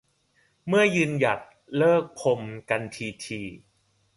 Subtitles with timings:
[0.67, 1.39] เมื่อยืนหยัด
[1.77, 3.47] เลิกพรมกันถี่ถี่